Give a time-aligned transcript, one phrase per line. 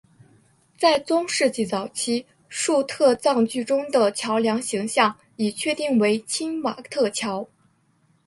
[0.79, 7.47] 在中世纪早期粟特葬具中的桥梁形象已确定为钦瓦特桥。